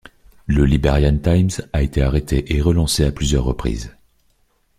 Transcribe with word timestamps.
Le 0.47 0.65
Liberian 0.65 1.19
Times 1.19 1.49
a 1.73 1.83
été 1.83 2.01
arrêté 2.01 2.55
et 2.55 2.59
relancé 2.61 3.05
à 3.05 3.11
plusieurs 3.11 3.43
reprises. 3.43 3.95